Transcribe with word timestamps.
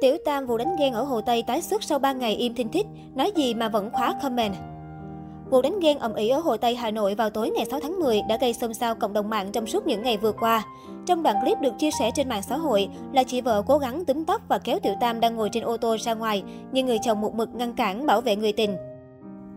Tiểu 0.00 0.16
Tam 0.24 0.46
vụ 0.46 0.56
đánh 0.56 0.76
ghen 0.78 0.92
ở 0.92 1.02
Hồ 1.02 1.20
Tây 1.20 1.42
tái 1.42 1.62
xuất 1.62 1.82
sau 1.82 1.98
3 1.98 2.12
ngày 2.12 2.34
im 2.36 2.54
thinh 2.54 2.68
thích, 2.68 2.86
nói 3.14 3.32
gì 3.36 3.54
mà 3.54 3.68
vẫn 3.68 3.90
khóa 3.92 4.14
comment. 4.22 4.54
Vụ 5.50 5.62
đánh 5.62 5.80
ghen 5.80 5.98
ầm 5.98 6.14
ĩ 6.14 6.28
ở 6.28 6.38
Hồ 6.38 6.56
Tây, 6.56 6.74
Hà 6.74 6.90
Nội 6.90 7.14
vào 7.14 7.30
tối 7.30 7.50
ngày 7.50 7.66
6 7.70 7.80
tháng 7.80 8.00
10 8.00 8.22
đã 8.28 8.36
gây 8.36 8.54
xôn 8.54 8.74
xao 8.74 8.94
cộng 8.94 9.12
đồng 9.12 9.30
mạng 9.30 9.52
trong 9.52 9.66
suốt 9.66 9.86
những 9.86 10.02
ngày 10.02 10.16
vừa 10.16 10.32
qua. 10.32 10.64
Trong 11.06 11.22
đoạn 11.22 11.36
clip 11.42 11.60
được 11.60 11.72
chia 11.78 11.90
sẻ 11.98 12.10
trên 12.14 12.28
mạng 12.28 12.42
xã 12.42 12.56
hội 12.56 12.88
là 13.12 13.22
chị 13.22 13.40
vợ 13.40 13.62
cố 13.66 13.78
gắng 13.78 14.04
túm 14.04 14.24
tóc 14.24 14.42
và 14.48 14.58
kéo 14.58 14.78
Tiểu 14.82 14.94
Tam 15.00 15.20
đang 15.20 15.36
ngồi 15.36 15.48
trên 15.52 15.62
ô 15.62 15.76
tô 15.76 15.96
ra 16.00 16.14
ngoài, 16.14 16.42
nhưng 16.72 16.86
người 16.86 16.98
chồng 17.02 17.20
một 17.20 17.34
mực 17.34 17.54
ngăn 17.54 17.74
cản 17.74 18.06
bảo 18.06 18.20
vệ 18.20 18.36
người 18.36 18.52
tình. 18.52 18.76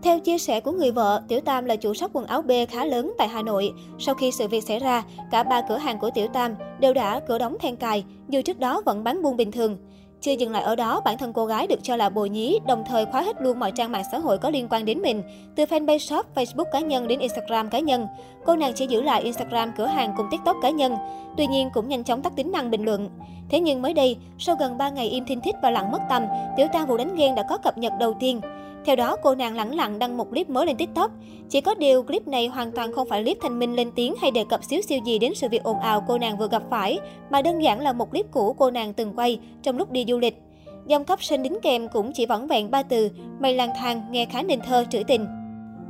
Theo 0.02 0.20
chia 0.20 0.38
sẻ 0.38 0.60
của 0.60 0.72
người 0.72 0.90
vợ, 0.90 1.22
Tiểu 1.28 1.40
Tam 1.40 1.64
là 1.64 1.76
chủ 1.76 1.94
shop 1.94 2.10
quần 2.12 2.26
áo 2.26 2.42
B 2.42 2.50
khá 2.70 2.84
lớn 2.84 3.12
tại 3.18 3.28
Hà 3.28 3.42
Nội. 3.42 3.72
Sau 3.98 4.14
khi 4.14 4.30
sự 4.30 4.48
việc 4.48 4.64
xảy 4.64 4.78
ra, 4.78 5.02
cả 5.30 5.42
ba 5.42 5.62
cửa 5.68 5.78
hàng 5.78 5.98
của 5.98 6.10
Tiểu 6.10 6.26
Tam 6.32 6.54
đều 6.80 6.94
đã 6.94 7.20
cửa 7.20 7.38
đóng 7.38 7.56
then 7.60 7.76
cài, 7.76 8.04
dù 8.28 8.42
trước 8.42 8.58
đó 8.58 8.82
vẫn 8.84 9.04
bán 9.04 9.22
buôn 9.22 9.36
bình 9.36 9.52
thường. 9.52 9.76
Chưa 10.22 10.32
dừng 10.32 10.52
lại 10.52 10.62
ở 10.62 10.76
đó, 10.76 11.00
bản 11.04 11.18
thân 11.18 11.32
cô 11.32 11.46
gái 11.46 11.66
được 11.66 11.78
cho 11.82 11.96
là 11.96 12.08
bồ 12.08 12.26
nhí, 12.26 12.58
đồng 12.66 12.84
thời 12.86 13.06
khóa 13.06 13.22
hết 13.22 13.36
luôn 13.40 13.58
mọi 13.58 13.72
trang 13.72 13.92
mạng 13.92 14.04
xã 14.12 14.18
hội 14.18 14.38
có 14.38 14.50
liên 14.50 14.68
quan 14.70 14.84
đến 14.84 15.02
mình, 15.02 15.22
từ 15.56 15.64
fanpage 15.64 15.98
shop, 15.98 16.26
Facebook 16.34 16.64
cá 16.72 16.80
nhân 16.80 17.08
đến 17.08 17.18
Instagram 17.18 17.70
cá 17.70 17.78
nhân. 17.78 18.06
Cô 18.44 18.56
nàng 18.56 18.72
chỉ 18.74 18.86
giữ 18.86 19.02
lại 19.02 19.22
Instagram 19.22 19.72
cửa 19.76 19.86
hàng 19.86 20.14
cùng 20.16 20.26
TikTok 20.30 20.56
cá 20.62 20.70
nhân. 20.70 20.94
Tuy 21.36 21.46
nhiên 21.46 21.70
cũng 21.74 21.88
nhanh 21.88 22.04
chóng 22.04 22.22
tắt 22.22 22.32
tính 22.36 22.52
năng 22.52 22.70
bình 22.70 22.84
luận. 22.84 23.08
Thế 23.48 23.60
nhưng 23.60 23.82
mới 23.82 23.94
đây, 23.94 24.16
sau 24.38 24.56
gần 24.56 24.78
3 24.78 24.88
ngày 24.88 25.08
im 25.08 25.24
thinh 25.24 25.40
thích 25.40 25.54
và 25.62 25.70
lặng 25.70 25.92
mất 25.92 26.00
tâm, 26.10 26.22
Tiểu 26.56 26.66
Tam 26.72 26.86
vụ 26.86 26.96
đánh 26.96 27.16
ghen 27.16 27.34
đã 27.34 27.42
có 27.48 27.58
cập 27.58 27.78
nhật 27.78 27.92
đầu 28.00 28.14
tiên. 28.20 28.40
Theo 28.84 28.96
đó, 28.96 29.16
cô 29.22 29.34
nàng 29.34 29.56
lẳng 29.56 29.74
lặng 29.74 29.98
đăng 29.98 30.16
một 30.16 30.30
clip 30.30 30.50
mới 30.50 30.66
lên 30.66 30.76
TikTok. 30.76 31.10
Chỉ 31.48 31.60
có 31.60 31.74
điều 31.74 32.02
clip 32.02 32.28
này 32.28 32.46
hoàn 32.46 32.72
toàn 32.72 32.92
không 32.92 33.08
phải 33.08 33.22
clip 33.22 33.38
thanh 33.40 33.58
minh 33.58 33.76
lên 33.76 33.90
tiếng 33.94 34.14
hay 34.20 34.30
đề 34.30 34.44
cập 34.44 34.64
xíu 34.64 34.82
siêu 34.82 34.98
gì 35.04 35.18
đến 35.18 35.34
sự 35.34 35.48
việc 35.48 35.62
ồn 35.62 35.78
ào 35.78 36.04
cô 36.08 36.18
nàng 36.18 36.38
vừa 36.38 36.48
gặp 36.48 36.62
phải, 36.70 36.98
mà 37.30 37.42
đơn 37.42 37.62
giản 37.62 37.80
là 37.80 37.92
một 37.92 38.10
clip 38.10 38.26
cũ 38.30 38.56
cô 38.58 38.70
nàng 38.70 38.92
từng 38.92 39.12
quay 39.16 39.38
trong 39.62 39.76
lúc 39.76 39.90
đi 39.90 40.04
du 40.08 40.18
lịch. 40.18 40.42
Dòng 40.86 41.04
caption 41.04 41.42
đính 41.42 41.58
kèm 41.62 41.88
cũng 41.88 42.12
chỉ 42.12 42.26
vỏn 42.26 42.46
vẹn 42.46 42.70
ba 42.70 42.82
từ, 42.82 43.10
mây 43.40 43.54
lang 43.54 43.70
thang 43.76 44.02
nghe 44.10 44.24
khá 44.24 44.42
nên 44.42 44.60
thơ 44.60 44.84
trữ 44.90 45.02
tình. 45.06 45.26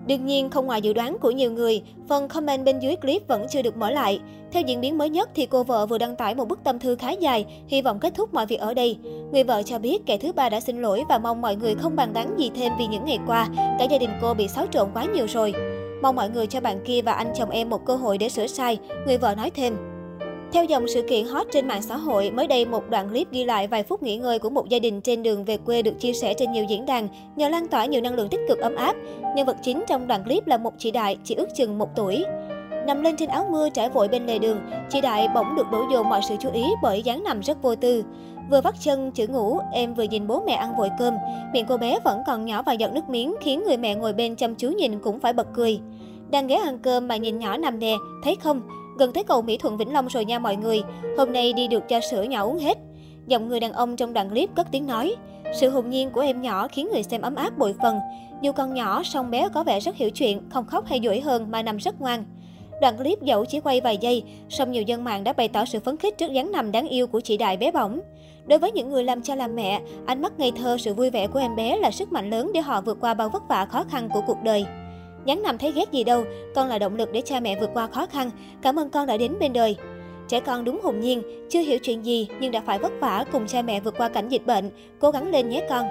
Đương 0.06 0.26
nhiên, 0.26 0.50
không 0.50 0.66
ngoài 0.66 0.82
dự 0.82 0.92
đoán 0.92 1.16
của 1.20 1.30
nhiều 1.30 1.52
người, 1.52 1.82
phần 2.08 2.28
comment 2.28 2.64
bên 2.64 2.78
dưới 2.78 2.96
clip 2.96 3.28
vẫn 3.28 3.46
chưa 3.50 3.62
được 3.62 3.76
mở 3.76 3.90
lại. 3.90 4.20
Theo 4.52 4.62
diễn 4.62 4.80
biến 4.80 4.98
mới 4.98 5.10
nhất 5.10 5.30
thì 5.34 5.46
cô 5.46 5.62
vợ 5.62 5.86
vừa 5.86 5.98
đăng 5.98 6.16
tải 6.16 6.34
một 6.34 6.48
bức 6.48 6.64
tâm 6.64 6.78
thư 6.78 6.96
khá 6.96 7.10
dài, 7.10 7.46
hy 7.68 7.82
vọng 7.82 7.98
kết 8.00 8.14
thúc 8.14 8.34
mọi 8.34 8.46
việc 8.46 8.60
ở 8.60 8.74
đây. 8.74 8.98
Người 9.32 9.44
vợ 9.44 9.62
cho 9.62 9.78
biết 9.78 10.06
kẻ 10.06 10.18
thứ 10.18 10.32
ba 10.32 10.48
đã 10.48 10.60
xin 10.60 10.82
lỗi 10.82 11.04
và 11.08 11.18
mong 11.18 11.42
mọi 11.42 11.56
người 11.56 11.74
không 11.74 11.96
bàn 11.96 12.10
tán 12.14 12.34
gì 12.38 12.50
thêm 12.54 12.72
vì 12.78 12.86
những 12.86 13.04
ngày 13.04 13.18
qua, 13.26 13.48
cả 13.78 13.84
gia 13.90 13.98
đình 13.98 14.10
cô 14.22 14.34
bị 14.34 14.48
xáo 14.48 14.66
trộn 14.72 14.88
quá 14.94 15.04
nhiều 15.14 15.26
rồi. 15.28 15.54
Mong 16.02 16.16
mọi 16.16 16.30
người 16.30 16.46
cho 16.46 16.60
bạn 16.60 16.80
kia 16.84 17.02
và 17.02 17.12
anh 17.12 17.32
chồng 17.38 17.50
em 17.50 17.70
một 17.70 17.86
cơ 17.86 17.96
hội 17.96 18.18
để 18.18 18.28
sửa 18.28 18.46
sai, 18.46 18.78
người 19.06 19.18
vợ 19.18 19.34
nói 19.34 19.50
thêm. 19.50 19.91
Theo 20.52 20.64
dòng 20.64 20.88
sự 20.88 21.02
kiện 21.02 21.26
hot 21.26 21.46
trên 21.52 21.68
mạng 21.68 21.82
xã 21.82 21.96
hội, 21.96 22.30
mới 22.30 22.46
đây 22.46 22.64
một 22.64 22.90
đoạn 22.90 23.08
clip 23.08 23.32
ghi 23.32 23.44
lại 23.44 23.68
vài 23.68 23.82
phút 23.82 24.02
nghỉ 24.02 24.16
ngơi 24.16 24.38
của 24.38 24.50
một 24.50 24.68
gia 24.68 24.78
đình 24.78 25.00
trên 25.00 25.22
đường 25.22 25.44
về 25.44 25.56
quê 25.56 25.82
được 25.82 26.00
chia 26.00 26.12
sẻ 26.12 26.34
trên 26.34 26.52
nhiều 26.52 26.64
diễn 26.64 26.86
đàn, 26.86 27.08
nhờ 27.36 27.48
lan 27.48 27.68
tỏa 27.68 27.84
nhiều 27.84 28.00
năng 28.00 28.14
lượng 28.14 28.28
tích 28.28 28.40
cực 28.48 28.58
ấm 28.58 28.74
áp. 28.74 28.96
Nhân 29.36 29.46
vật 29.46 29.56
chính 29.62 29.84
trong 29.88 30.06
đoạn 30.06 30.24
clip 30.24 30.46
là 30.46 30.56
một 30.56 30.72
chị 30.78 30.90
Đại, 30.90 31.16
chỉ 31.24 31.34
ước 31.34 31.48
chừng 31.56 31.78
một 31.78 31.88
tuổi. 31.96 32.24
Nằm 32.86 33.02
lên 33.02 33.16
trên 33.16 33.28
áo 33.28 33.46
mưa 33.50 33.68
trải 33.68 33.90
vội 33.90 34.08
bên 34.08 34.26
lề 34.26 34.38
đường, 34.38 34.60
chị 34.90 35.00
Đại 35.00 35.28
bỗng 35.34 35.54
được 35.56 35.66
đổ 35.72 35.84
dồn 35.92 36.08
mọi 36.08 36.20
sự 36.28 36.34
chú 36.40 36.48
ý 36.52 36.64
bởi 36.82 37.02
dáng 37.02 37.24
nằm 37.24 37.40
rất 37.40 37.62
vô 37.62 37.74
tư. 37.74 38.04
Vừa 38.50 38.60
vắt 38.60 38.74
chân 38.80 39.10
chữ 39.10 39.26
ngủ, 39.26 39.58
em 39.72 39.94
vừa 39.94 40.02
nhìn 40.02 40.26
bố 40.26 40.42
mẹ 40.46 40.52
ăn 40.52 40.76
vội 40.78 40.88
cơm. 40.98 41.14
Miệng 41.52 41.66
cô 41.68 41.76
bé 41.76 41.98
vẫn 42.04 42.22
còn 42.26 42.44
nhỏ 42.44 42.62
và 42.62 42.72
giọt 42.72 42.92
nước 42.92 43.08
miếng 43.08 43.34
khiến 43.40 43.62
người 43.66 43.76
mẹ 43.76 43.94
ngồi 43.94 44.12
bên 44.12 44.36
chăm 44.36 44.54
chú 44.54 44.68
nhìn 44.68 44.98
cũng 44.98 45.20
phải 45.20 45.32
bật 45.32 45.46
cười. 45.54 45.80
Đang 46.30 46.46
ghé 46.46 46.56
ăn 46.56 46.78
cơm 46.78 47.08
mà 47.08 47.16
nhìn 47.16 47.38
nhỏ 47.38 47.56
nằm 47.56 47.78
nè, 47.78 47.96
thấy 48.24 48.36
không? 48.36 48.60
Gần 48.98 49.12
tới 49.12 49.24
cầu 49.24 49.42
Mỹ 49.42 49.56
Thuận 49.56 49.76
Vĩnh 49.76 49.92
Long 49.92 50.06
rồi 50.06 50.24
nha 50.24 50.38
mọi 50.38 50.56
người. 50.56 50.82
Hôm 51.18 51.32
nay 51.32 51.52
đi 51.52 51.68
được 51.68 51.88
cho 51.88 52.00
sữa 52.10 52.22
nhỏ 52.22 52.44
uống 52.44 52.58
hết. 52.58 52.78
Giọng 53.26 53.48
người 53.48 53.60
đàn 53.60 53.72
ông 53.72 53.96
trong 53.96 54.12
đoạn 54.12 54.30
clip 54.30 54.50
cất 54.54 54.66
tiếng 54.70 54.86
nói. 54.86 55.14
Sự 55.54 55.70
hồn 55.70 55.90
nhiên 55.90 56.10
của 56.10 56.20
em 56.20 56.42
nhỏ 56.42 56.68
khiến 56.68 56.88
người 56.92 57.02
xem 57.02 57.22
ấm 57.22 57.34
áp 57.34 57.58
bội 57.58 57.74
phần. 57.82 57.98
Dù 58.42 58.52
con 58.52 58.74
nhỏ, 58.74 59.02
song 59.02 59.30
bé 59.30 59.48
có 59.48 59.64
vẻ 59.64 59.80
rất 59.80 59.96
hiểu 59.96 60.10
chuyện, 60.10 60.40
không 60.50 60.66
khóc 60.66 60.86
hay 60.86 61.00
dỗi 61.04 61.20
hơn 61.20 61.50
mà 61.50 61.62
nằm 61.62 61.76
rất 61.76 62.00
ngoan. 62.00 62.24
Đoạn 62.80 62.96
clip 62.96 63.22
dẫu 63.22 63.44
chỉ 63.44 63.60
quay 63.60 63.80
vài 63.80 63.98
giây, 64.00 64.22
song 64.48 64.72
nhiều 64.72 64.82
dân 64.82 65.04
mạng 65.04 65.24
đã 65.24 65.32
bày 65.32 65.48
tỏ 65.48 65.64
sự 65.64 65.80
phấn 65.80 65.96
khích 65.96 66.18
trước 66.18 66.32
dáng 66.32 66.52
nằm 66.52 66.72
đáng 66.72 66.88
yêu 66.88 67.06
của 67.06 67.20
chị 67.20 67.36
Đại 67.36 67.56
bé 67.56 67.70
bỏng. 67.70 68.00
Đối 68.46 68.58
với 68.58 68.72
những 68.72 68.90
người 68.90 69.04
làm 69.04 69.22
cha 69.22 69.34
làm 69.34 69.56
mẹ, 69.56 69.80
ánh 70.06 70.22
mắt 70.22 70.38
ngây 70.38 70.52
thơ, 70.52 70.76
sự 70.78 70.94
vui 70.94 71.10
vẻ 71.10 71.26
của 71.26 71.38
em 71.38 71.56
bé 71.56 71.76
là 71.76 71.90
sức 71.90 72.12
mạnh 72.12 72.30
lớn 72.30 72.50
để 72.54 72.60
họ 72.60 72.80
vượt 72.80 72.98
qua 73.00 73.14
bao 73.14 73.28
vất 73.28 73.42
vả 73.48 73.64
khó 73.64 73.84
khăn 73.90 74.08
của 74.12 74.20
cuộc 74.26 74.42
đời. 74.42 74.64
Nhắn 75.24 75.42
nằm 75.42 75.58
thấy 75.58 75.72
ghét 75.72 75.92
gì 75.92 76.04
đâu, 76.04 76.24
con 76.54 76.68
là 76.68 76.78
động 76.78 76.96
lực 76.96 77.12
để 77.12 77.20
cha 77.24 77.40
mẹ 77.40 77.60
vượt 77.60 77.70
qua 77.74 77.86
khó 77.86 78.06
khăn. 78.06 78.30
Cảm 78.62 78.78
ơn 78.78 78.90
con 78.90 79.06
đã 79.06 79.16
đến 79.16 79.34
bên 79.40 79.52
đời. 79.52 79.76
Trẻ 80.28 80.40
con 80.40 80.64
đúng 80.64 80.80
hồn 80.82 81.00
nhiên, 81.00 81.22
chưa 81.50 81.60
hiểu 81.60 81.78
chuyện 81.78 82.04
gì 82.04 82.28
nhưng 82.40 82.52
đã 82.52 82.62
phải 82.66 82.78
vất 82.78 82.92
vả 83.00 83.24
cùng 83.32 83.46
cha 83.46 83.62
mẹ 83.62 83.80
vượt 83.80 83.94
qua 83.98 84.08
cảnh 84.08 84.28
dịch 84.28 84.46
bệnh. 84.46 84.70
Cố 84.98 85.10
gắng 85.10 85.30
lên 85.30 85.48
nhé 85.48 85.66
con. 85.68 85.86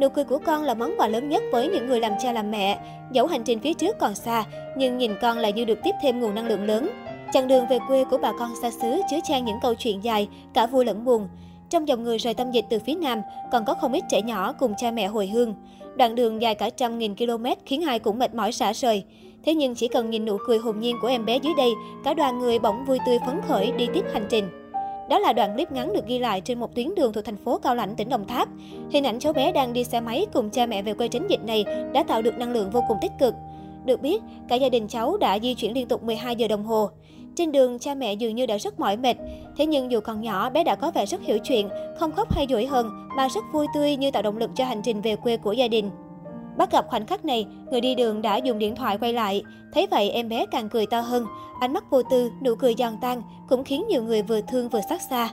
Nụ 0.00 0.08
cười 0.08 0.24
của 0.24 0.38
con 0.38 0.62
là 0.62 0.74
món 0.74 0.94
quà 0.98 1.08
lớn 1.08 1.28
nhất 1.28 1.42
với 1.52 1.68
những 1.68 1.86
người 1.86 2.00
làm 2.00 2.12
cha 2.22 2.32
làm 2.32 2.50
mẹ. 2.50 2.78
Dẫu 3.12 3.26
hành 3.26 3.42
trình 3.44 3.60
phía 3.60 3.74
trước 3.74 3.96
còn 3.98 4.14
xa, 4.14 4.44
nhưng 4.76 4.98
nhìn 4.98 5.12
con 5.22 5.38
là 5.38 5.50
như 5.50 5.64
được 5.64 5.78
tiếp 5.84 5.94
thêm 6.02 6.20
nguồn 6.20 6.34
năng 6.34 6.46
lượng 6.46 6.64
lớn. 6.64 6.90
Chặng 7.32 7.48
đường 7.48 7.66
về 7.66 7.78
quê 7.88 8.04
của 8.04 8.18
bà 8.18 8.32
con 8.38 8.50
xa 8.62 8.70
xứ 8.70 9.00
chứa 9.10 9.18
chan 9.24 9.44
những 9.44 9.58
câu 9.62 9.74
chuyện 9.74 10.04
dài, 10.04 10.28
cả 10.54 10.66
vui 10.66 10.84
lẫn 10.84 11.04
buồn. 11.04 11.28
Trong 11.70 11.88
dòng 11.88 12.04
người 12.04 12.18
rời 12.18 12.34
tâm 12.34 12.50
dịch 12.50 12.64
từ 12.70 12.78
phía 12.78 12.94
Nam, 12.94 13.22
còn 13.52 13.64
có 13.64 13.74
không 13.74 13.92
ít 13.92 14.04
trẻ 14.08 14.22
nhỏ 14.22 14.52
cùng 14.52 14.74
cha 14.78 14.90
mẹ 14.90 15.06
hồi 15.06 15.26
hương. 15.26 15.54
Đoạn 15.96 16.14
đường 16.14 16.42
dài 16.42 16.54
cả 16.54 16.70
trăm 16.70 16.98
nghìn 16.98 17.14
km 17.16 17.44
khiến 17.66 17.82
ai 17.82 17.98
cũng 17.98 18.18
mệt 18.18 18.34
mỏi 18.34 18.52
xả 18.52 18.72
rời. 18.72 19.04
Thế 19.44 19.54
nhưng 19.54 19.74
chỉ 19.74 19.88
cần 19.88 20.10
nhìn 20.10 20.24
nụ 20.24 20.36
cười 20.46 20.58
hồn 20.58 20.80
nhiên 20.80 20.96
của 21.02 21.08
em 21.08 21.24
bé 21.24 21.38
dưới 21.42 21.52
đây, 21.56 21.72
cả 22.04 22.14
đoàn 22.14 22.38
người 22.38 22.58
bỗng 22.58 22.84
vui 22.84 22.98
tươi 23.06 23.18
phấn 23.26 23.40
khởi 23.48 23.72
đi 23.72 23.86
tiếp 23.94 24.04
hành 24.12 24.26
trình. 24.30 24.44
Đó 25.10 25.18
là 25.18 25.32
đoạn 25.32 25.54
clip 25.54 25.72
ngắn 25.72 25.92
được 25.92 26.06
ghi 26.06 26.18
lại 26.18 26.40
trên 26.40 26.60
một 26.60 26.74
tuyến 26.74 26.94
đường 26.94 27.12
thuộc 27.12 27.24
thành 27.24 27.36
phố 27.36 27.58
Cao 27.58 27.74
Lãnh, 27.74 27.96
tỉnh 27.96 28.08
Đồng 28.08 28.26
Tháp. 28.26 28.48
Hình 28.90 29.04
ảnh 29.04 29.18
cháu 29.18 29.32
bé 29.32 29.52
đang 29.52 29.72
đi 29.72 29.84
xe 29.84 30.00
máy 30.00 30.26
cùng 30.32 30.50
cha 30.50 30.66
mẹ 30.66 30.82
về 30.82 30.94
quê 30.94 31.08
tránh 31.08 31.26
dịch 31.28 31.44
này 31.44 31.64
đã 31.92 32.02
tạo 32.02 32.22
được 32.22 32.38
năng 32.38 32.52
lượng 32.52 32.70
vô 32.70 32.80
cùng 32.88 32.98
tích 33.02 33.12
cực. 33.18 33.34
Được 33.84 34.02
biết, 34.02 34.22
cả 34.48 34.56
gia 34.56 34.68
đình 34.68 34.88
cháu 34.88 35.16
đã 35.16 35.38
di 35.38 35.54
chuyển 35.54 35.72
liên 35.72 35.88
tục 35.88 36.02
12 36.02 36.36
giờ 36.36 36.48
đồng 36.48 36.64
hồ. 36.64 36.90
Trên 37.36 37.52
đường, 37.52 37.78
cha 37.78 37.94
mẹ 37.94 38.14
dường 38.14 38.36
như 38.36 38.46
đã 38.46 38.56
rất 38.56 38.80
mỏi 38.80 38.96
mệt. 38.96 39.16
Thế 39.56 39.66
nhưng 39.66 39.90
dù 39.90 40.00
còn 40.00 40.20
nhỏ, 40.20 40.50
bé 40.50 40.64
đã 40.64 40.74
có 40.74 40.90
vẻ 40.90 41.06
rất 41.06 41.22
hiểu 41.22 41.38
chuyện, 41.38 41.68
không 41.98 42.12
khóc 42.12 42.32
hay 42.32 42.46
dỗi 42.50 42.66
hơn, 42.66 42.90
mà 43.16 43.28
rất 43.28 43.44
vui 43.52 43.66
tươi 43.74 43.96
như 43.96 44.10
tạo 44.10 44.22
động 44.22 44.36
lực 44.36 44.50
cho 44.56 44.64
hành 44.64 44.82
trình 44.82 45.00
về 45.00 45.16
quê 45.16 45.36
của 45.36 45.52
gia 45.52 45.68
đình. 45.68 45.90
Bắt 46.56 46.72
gặp 46.72 46.86
khoảnh 46.88 47.06
khắc 47.06 47.24
này, 47.24 47.46
người 47.70 47.80
đi 47.80 47.94
đường 47.94 48.22
đã 48.22 48.36
dùng 48.36 48.58
điện 48.58 48.74
thoại 48.74 48.98
quay 48.98 49.12
lại. 49.12 49.42
Thấy 49.72 49.86
vậy 49.90 50.10
em 50.10 50.28
bé 50.28 50.46
càng 50.46 50.68
cười 50.68 50.86
to 50.86 51.00
hơn, 51.00 51.26
ánh 51.60 51.72
mắt 51.72 51.90
vô 51.90 52.02
tư, 52.02 52.30
nụ 52.44 52.54
cười 52.54 52.74
giòn 52.78 52.92
tan 53.00 53.22
cũng 53.48 53.64
khiến 53.64 53.84
nhiều 53.88 54.02
người 54.02 54.22
vừa 54.22 54.40
thương 54.40 54.68
vừa 54.68 54.80
xót 54.90 55.00
xa. 55.10 55.28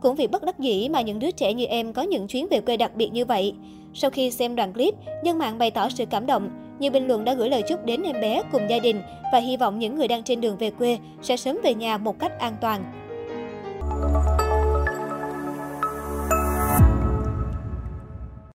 Cũng 0.00 0.14
vì 0.14 0.26
bất 0.26 0.42
đắc 0.44 0.58
dĩ 0.58 0.88
mà 0.88 1.00
những 1.00 1.18
đứa 1.18 1.30
trẻ 1.30 1.52
như 1.52 1.64
em 1.64 1.92
có 1.92 2.02
những 2.02 2.26
chuyến 2.26 2.46
về 2.50 2.60
quê 2.60 2.76
đặc 2.76 2.94
biệt 2.96 3.12
như 3.12 3.24
vậy. 3.24 3.54
Sau 3.94 4.10
khi 4.10 4.30
xem 4.30 4.56
đoạn 4.56 4.72
clip, 4.72 4.94
dân 5.24 5.38
mạng 5.38 5.58
bày 5.58 5.70
tỏ 5.70 5.88
sự 5.88 6.06
cảm 6.06 6.26
động. 6.26 6.50
Nhiều 6.78 6.90
bình 6.90 7.06
luận 7.06 7.24
đã 7.24 7.34
gửi 7.34 7.50
lời 7.50 7.62
chúc 7.62 7.84
đến 7.84 8.02
em 8.02 8.20
bé 8.20 8.42
cùng 8.52 8.70
gia 8.70 8.78
đình 8.78 9.02
và 9.32 9.38
hy 9.38 9.56
vọng 9.56 9.78
những 9.78 9.94
người 9.94 10.08
đang 10.08 10.22
trên 10.22 10.40
đường 10.40 10.56
về 10.56 10.70
quê 10.70 10.98
sẽ 11.22 11.36
sớm 11.36 11.58
về 11.62 11.74
nhà 11.74 11.98
một 11.98 12.18
cách 12.18 12.38
an 12.38 12.56
toàn. 12.60 13.03